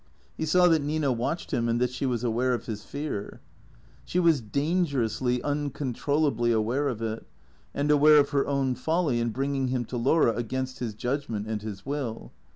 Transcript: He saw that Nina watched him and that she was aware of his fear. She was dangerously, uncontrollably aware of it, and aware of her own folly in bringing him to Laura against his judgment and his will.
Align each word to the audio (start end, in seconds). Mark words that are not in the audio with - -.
He 0.35 0.47
saw 0.47 0.67
that 0.67 0.81
Nina 0.81 1.11
watched 1.11 1.51
him 1.51 1.69
and 1.69 1.79
that 1.79 1.91
she 1.91 2.07
was 2.07 2.23
aware 2.23 2.55
of 2.55 2.65
his 2.65 2.83
fear. 2.83 3.39
She 4.03 4.17
was 4.17 4.41
dangerously, 4.41 5.43
uncontrollably 5.43 6.51
aware 6.51 6.87
of 6.87 7.03
it, 7.03 7.27
and 7.75 7.91
aware 7.91 8.17
of 8.17 8.31
her 8.31 8.47
own 8.47 8.73
folly 8.73 9.19
in 9.19 9.29
bringing 9.29 9.67
him 9.67 9.85
to 9.85 9.97
Laura 9.97 10.33
against 10.33 10.79
his 10.79 10.95
judgment 10.95 11.45
and 11.45 11.61
his 11.61 11.85
will. 11.85 12.31